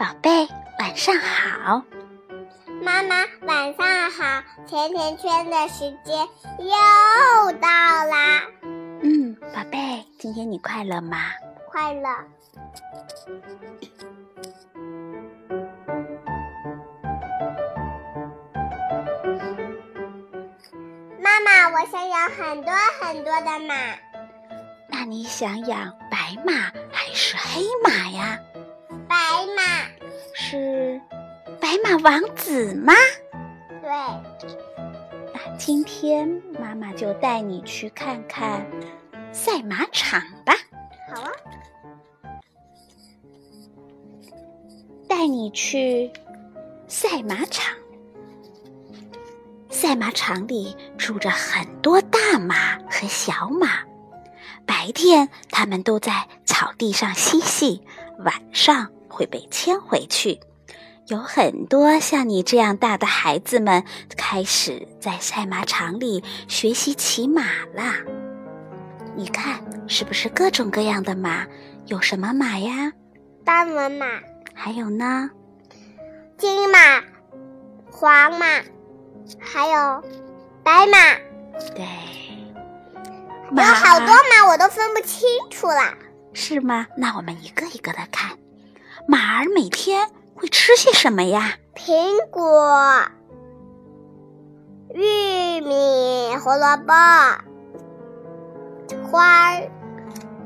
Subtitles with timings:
[0.00, 0.48] 宝贝，
[0.78, 1.82] 晚上好。
[2.82, 4.42] 妈妈，晚上好。
[4.66, 6.26] 甜甜圈的时间
[6.58, 8.40] 又到啦。
[9.02, 11.18] 嗯，宝贝，今天你快乐吗？
[11.70, 12.08] 快乐。
[21.18, 22.72] 妈妈，我想养很多
[23.02, 23.74] 很多的马。
[24.88, 26.54] 那你想养白马
[26.90, 28.38] 还是黑马呀？
[29.20, 29.62] 白马。
[30.32, 30.98] 是
[31.60, 32.94] 白马王子吗？
[33.82, 33.90] 对。
[35.34, 36.26] 那今天
[36.58, 38.66] 妈妈就带你去看看
[39.30, 40.54] 赛马场吧。
[41.12, 41.30] 好啊。
[45.06, 46.10] 带你去
[46.88, 47.76] 赛马场。
[49.68, 53.84] 赛马场里住着很多大马和小马，
[54.64, 57.82] 白天它们都在草地上嬉戏，
[58.24, 60.40] 晚上会被牵回去。
[61.08, 63.84] 有很多像你这样大的孩子们
[64.16, 67.42] 开始在赛马场里学习骑马
[67.74, 67.96] 啦。
[69.16, 71.44] 你看，是不是各种各样的马？
[71.86, 72.92] 有什么马呀？
[73.44, 74.06] 斑纹马。
[74.54, 75.30] 还有呢？
[76.38, 76.78] 金马、
[77.90, 78.46] 黄马。
[79.38, 80.02] 还有
[80.64, 80.98] 白马，
[81.76, 81.86] 对，
[83.52, 85.94] 有好多马我都分不清楚了，
[86.32, 86.86] 是吗？
[86.96, 88.36] 那我们一个一个的看。
[89.06, 91.54] 马儿每天会吃些什么呀？
[91.74, 93.02] 苹果、
[94.94, 96.92] 玉米、胡萝卜、
[99.10, 99.70] 花儿。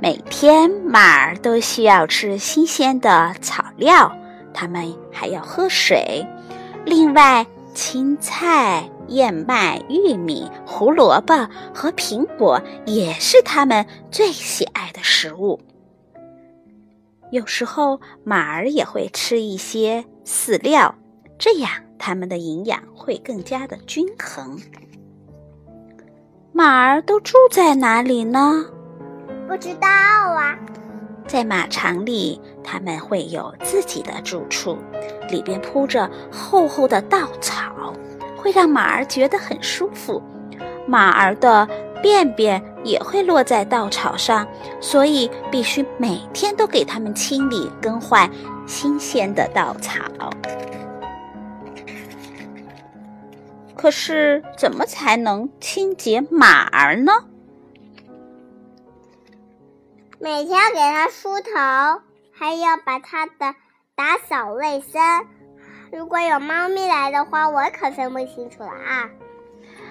[0.00, 4.12] 每天马儿都需要吃新鲜的草料，
[4.52, 6.26] 它们还要喝水。
[6.84, 7.46] 另外。
[7.72, 15.60] 青菜、燕麦、玉米、胡萝卜和苹果也是它们最喜爱的食物。
[17.30, 20.94] 有时候马儿也会吃一些饲料，
[21.38, 24.60] 这样它们的营养会更加的均衡。
[26.52, 28.64] 马儿都住在哪里呢？
[29.48, 30.58] 不知道啊。
[31.26, 34.76] 在马场里，它们会有自己的住处，
[35.28, 37.94] 里边铺着厚厚的稻草，
[38.36, 40.20] 会让马儿觉得很舒服。
[40.88, 41.68] 马儿的
[42.02, 44.46] 便便也会落在稻草上，
[44.80, 48.30] 所以必须每天都给它们清理、更换
[48.66, 50.00] 新鲜的稻草。
[53.76, 57.12] 可是，怎么才能清洁马儿呢？
[60.18, 63.54] 每天给它梳头，还要把它的
[63.94, 65.00] 打扫卫生。
[65.90, 69.08] 如果有猫咪来的话，我可分不清楚了啊！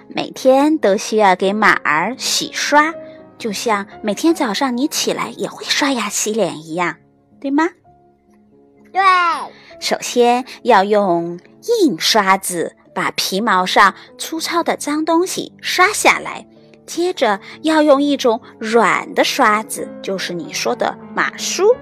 [0.10, 2.94] 每天都需要给马儿洗刷，
[3.38, 6.98] 就像每天早上你起来也会刷牙洗脸一样，
[7.40, 7.70] 对吗？
[8.92, 9.02] 对。
[9.80, 11.40] 首先要用
[11.86, 16.46] 硬刷子把皮毛上粗糙的脏东西刷下来。
[16.86, 21.76] 接着要用一种软的刷子，就是你说的马梳，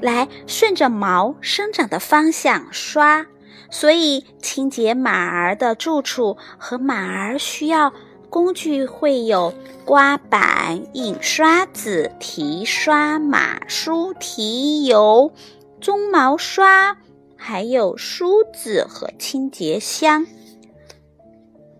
[0.00, 3.26] 来顺着毛生长的方向刷。
[3.70, 7.92] 所以清洁马儿的住处和马儿需要
[8.28, 9.52] 工具会有
[9.84, 15.32] 刮板、硬刷子、提刷、马梳、提油、
[15.80, 16.96] 鬃毛刷，
[17.36, 20.26] 还有梳子和清洁箱。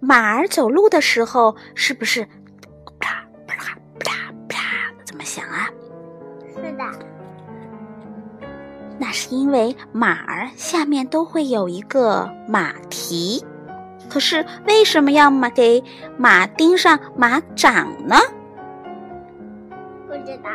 [0.00, 2.28] 马儿走路的时候是不是？
[5.25, 5.71] 想啊，
[6.56, 6.84] 是的，
[9.02, 13.44] 那是因为马儿下面都会有一个马蹄。
[14.08, 15.82] 可是为什么要马给
[16.16, 18.14] 马钉上马掌呢？
[20.06, 20.50] 不知道。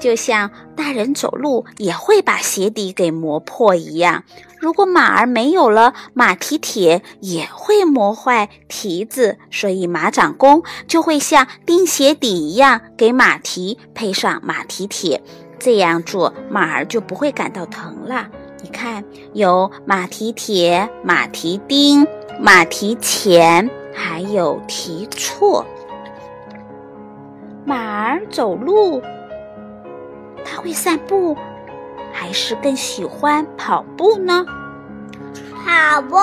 [0.00, 4.24] 就像大人走路也会把鞋底给磨破一样，
[4.58, 9.38] 如果马儿没有了马蹄铁，也会磨坏蹄子。
[9.52, 15.22] 所以马掌工就会像钉鞋底一样，给马蹄配上马蹄铁。
[15.58, 18.28] 这样做，马儿就不会感到疼了。
[18.62, 22.06] 你看，有马蹄铁、马蹄钉、
[22.40, 25.66] 马蹄钳，还有蹄错。
[27.64, 29.02] 马儿走路。
[30.44, 31.36] 它会散步，
[32.12, 34.46] 还是更喜欢跑步呢？
[35.64, 36.16] 跑步。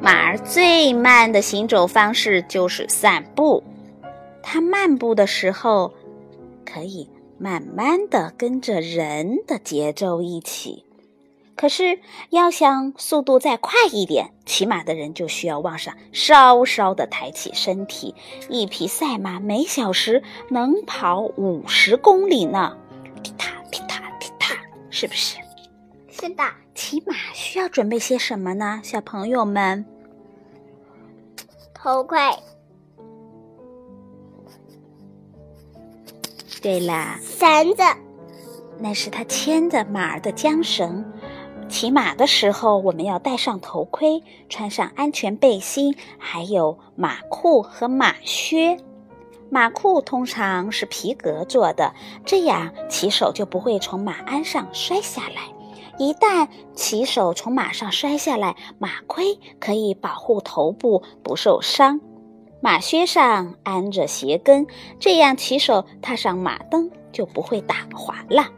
[0.00, 3.62] 马儿最慢的行走方式就是散步。
[4.42, 5.92] 它漫步的时候，
[6.64, 10.84] 可以慢慢的跟着人的节奏一起。
[11.56, 12.00] 可是
[12.30, 18.14] 要想速度再快一点，骑马的人就需要往上稍稍的抬起身体。
[18.50, 22.76] 一匹赛马每小时能跑五十公里呢。
[23.22, 24.54] 踢踏踢踏踢踏，
[24.90, 25.38] 是不是？
[26.10, 26.44] 是的。
[26.74, 29.86] 骑马需要准备些什么呢，小朋友们？
[31.72, 32.18] 头盔。
[36.62, 37.82] 对啦，绳子。
[38.78, 41.04] 那是他牵着马儿的缰绳。
[41.68, 48.78] 骑马的时候，我们要戴上头盔，穿上安全背心，还有马裤和马靴。
[49.50, 51.94] 马裤通常是皮革做的，
[52.24, 55.42] 这样骑手就不会从马鞍上摔下来。
[55.98, 62.00] 一旦骑手从马上摔下来，马盔可以保护头部不受伤。
[62.66, 64.66] 马靴上安着鞋跟，
[64.98, 68.48] 这样骑手踏上马蹬就不会打滑了。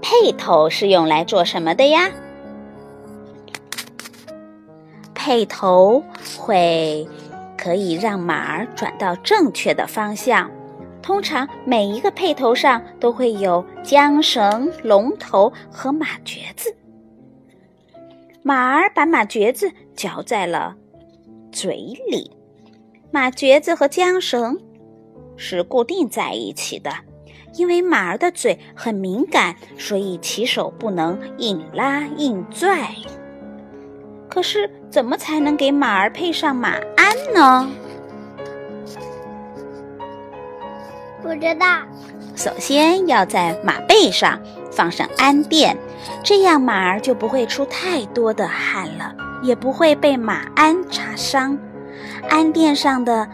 [0.00, 2.08] 辔头是用来做什么的呀？
[5.14, 6.02] 辔头
[6.38, 7.06] 会
[7.58, 10.50] 可以让马儿转到正确的方向。
[11.02, 16.74] 通常每一个辔头上都会有缰绳、龙头和马橛子。
[18.42, 20.74] 马儿把马橛子嚼在了
[21.52, 21.76] 嘴
[22.08, 22.30] 里，
[23.12, 24.58] 马橛子和缰绳
[25.36, 26.90] 是固定在一起的。
[27.54, 32.88] 因为马儿的嘴很敏感，所以骑手不能硬拉硬拽。
[34.26, 37.70] 可是，怎么才能给马儿配上马鞍呢？
[41.20, 41.66] 不知道。
[42.34, 45.76] 首先要在马背上放上鞍垫，
[46.24, 51.58] 这样马儿就不会出太多的汗了，也不会被马鞍擦伤。
[52.28, 53.28] 鞍垫上的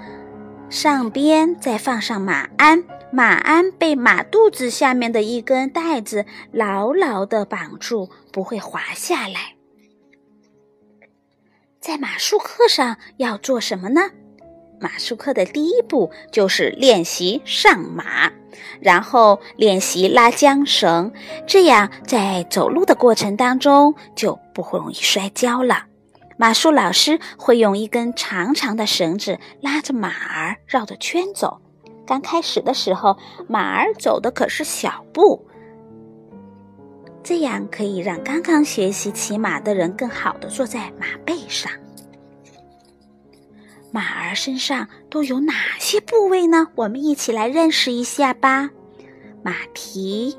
[0.69, 2.85] 上边再放上马鞍。
[3.11, 9.55] 马鞍被马肚子下面的一根带子牢牢地绑住，不会滑下来。
[11.81, 14.11] 在马术课上要做什么呢？
[14.79, 18.31] 马术课的第一步就是练习上马，
[18.79, 21.11] 然后练习拉缰绳，
[21.47, 25.87] 这样在走路的过程当中就不会容易摔跤了。
[26.39, 31.61] 马术老师会用一根长长的绳子拉着马儿绕着圈走。
[32.07, 33.19] 刚开始的时候，
[33.49, 35.45] 马儿走的可是小步，
[37.25, 41.71] 这样可以让刚刚学习骑马的人更好的坐在马背上。
[43.91, 46.69] 马儿身上都有哪些部位呢？
[46.77, 48.71] 我们一起来认识一下吧。
[49.43, 50.39] 马蹄、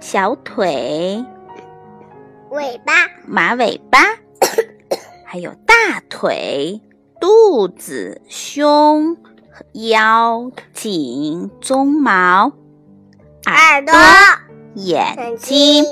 [0.00, 1.22] 小腿、
[2.50, 2.94] 尾巴、
[3.26, 3.98] 马尾巴，
[5.30, 6.80] 还有大腿、
[7.20, 9.18] 肚子、胸。
[9.72, 12.52] 腰、颈、鬃毛、
[13.44, 13.92] 耳朵、
[14.74, 15.84] 眼睛、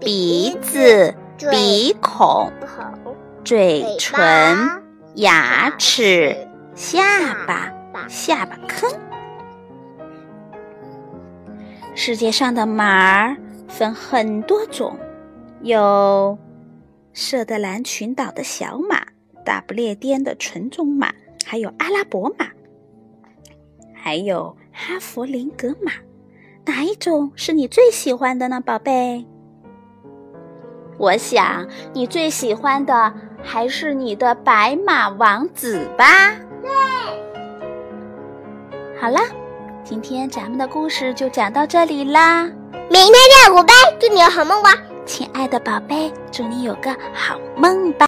[0.00, 1.14] 鼻子、
[1.50, 2.50] 鼻孔、
[3.44, 4.82] 嘴唇、
[5.16, 7.74] 牙齿、下巴、
[8.08, 8.88] 下巴坑。
[11.96, 13.36] 世界上的马儿
[13.68, 14.96] 分很多种，
[15.60, 16.38] 有
[17.12, 19.04] 设德兰群岛的小马、
[19.44, 21.12] 大不列颠的纯种马，
[21.44, 22.46] 还有阿拉伯马。
[23.92, 25.92] 还有哈佛林格马，
[26.64, 29.24] 哪一种是你最喜欢的呢，宝贝？
[30.98, 33.12] 我想你最喜欢的
[33.42, 36.34] 还是你的白马王子吧。
[36.62, 36.70] 对。
[39.00, 39.18] 好了，
[39.84, 42.44] 今天咱们的故事就讲到这里啦。
[42.90, 43.12] 明天
[43.44, 44.70] 见，宝贝，祝你有好梦吧。
[45.04, 47.98] 亲爱的宝贝，祝你有个好梦吧。